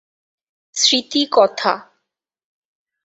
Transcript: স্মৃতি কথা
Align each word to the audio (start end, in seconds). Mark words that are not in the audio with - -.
স্মৃতি 0.75 1.21
কথা 1.31 1.73